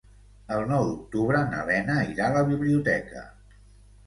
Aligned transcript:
El 0.53 0.63
nou 0.71 0.87
d'octubre 0.87 1.41
na 1.51 1.59
Lena 1.67 1.99
irà 2.15 2.31
a 2.31 2.35
la 2.39 2.43
biblioteca. 2.49 3.29